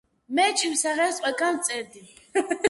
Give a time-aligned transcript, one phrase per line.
[0.37, 2.05] მე ჩემს სახელს ყველგან ვწერდი.